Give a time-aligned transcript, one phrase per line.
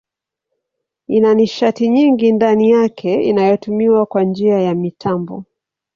[1.15, 5.43] Ina nishati nyingi ndani yake inayotumiwa kwa njia ya mitambo.